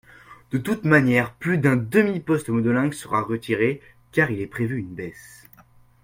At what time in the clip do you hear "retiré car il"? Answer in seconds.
3.21-4.41